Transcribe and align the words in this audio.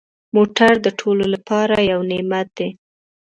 موټر 0.35 0.71
د 0.85 0.87
ټولو 0.99 1.25
لپاره 1.33 1.75
یو 1.91 1.99
نعمت 2.11 2.47
دی. 2.57 2.69